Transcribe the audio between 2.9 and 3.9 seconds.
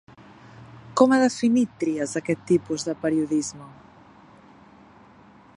periodisme?